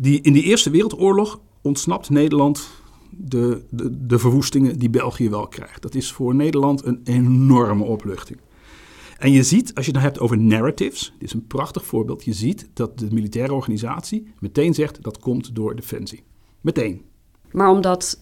[0.00, 2.70] Die, in de Eerste Wereldoorlog ontsnapt Nederland
[3.10, 5.82] de, de, de verwoestingen die België wel krijgt.
[5.82, 8.38] Dat is voor Nederland een enorme opluchting.
[9.18, 12.32] En je ziet, als je het hebt over narratives, dit is een prachtig voorbeeld, je
[12.32, 16.22] ziet dat de militaire organisatie meteen zegt dat komt door defensie.
[16.60, 17.02] Meteen.
[17.52, 18.20] Maar omdat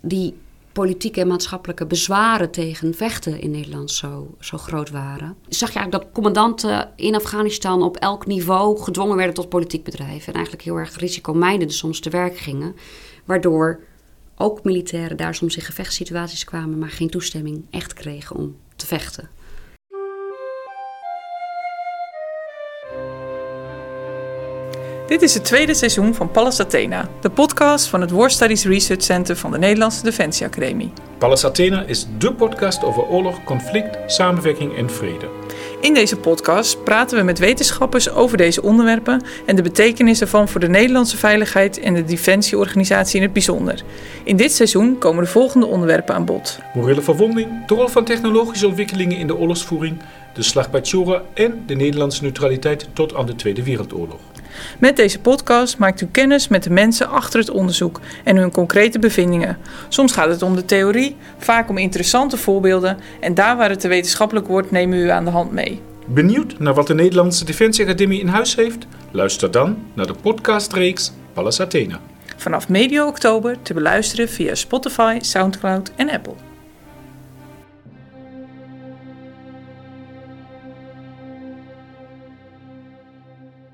[0.00, 0.34] die
[0.72, 6.04] politieke en maatschappelijke bezwaren tegen vechten in Nederland zo, zo groot waren, zag je eigenlijk
[6.04, 10.26] dat commandanten in Afghanistan op elk niveau gedwongen werden tot politiek bedrijven.
[10.26, 12.76] En eigenlijk heel erg risicomijdend soms te werk gingen.
[13.24, 13.80] Waardoor
[14.36, 19.28] ook militairen daar soms in gevechtssituaties kwamen, maar geen toestemming echt kregen om te vechten.
[25.12, 29.02] Dit is het tweede seizoen van Pallas Athena, de podcast van het War Studies Research
[29.02, 30.92] Center van de Nederlandse Defensie Academie.
[31.18, 35.28] Pallas Athena is dé podcast over oorlog, conflict, samenwerking en vrede.
[35.80, 40.60] In deze podcast praten we met wetenschappers over deze onderwerpen en de betekenis ervan voor
[40.60, 43.82] de Nederlandse veiligheid en de defensieorganisatie in het bijzonder.
[44.24, 48.66] In dit seizoen komen de volgende onderwerpen aan bod: morele verwonding, de rol van technologische
[48.66, 50.02] ontwikkelingen in de oorlogsvoering,
[50.34, 54.20] de slag bij Chora en de Nederlandse neutraliteit tot aan de Tweede Wereldoorlog.
[54.78, 58.98] Met deze podcast maakt u kennis met de mensen achter het onderzoek en hun concrete
[58.98, 59.58] bevindingen.
[59.88, 63.88] Soms gaat het om de theorie, vaak om interessante voorbeelden en daar waar het te
[63.88, 65.80] wetenschappelijk wordt nemen we u aan de hand mee.
[66.06, 68.86] Benieuwd naar wat de Nederlandse Defensie Academie in huis heeft?
[69.10, 72.00] Luister dan naar de podcastreeks Pallas Athena.
[72.36, 76.51] Vanaf medio oktober te beluisteren via Spotify, Soundcloud en Apple.